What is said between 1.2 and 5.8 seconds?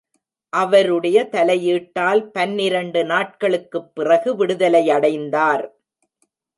தலையீட்டால் பனிரெண்டு நாட்களுக்குப் பிறகு விடுதலையடைந்தார்.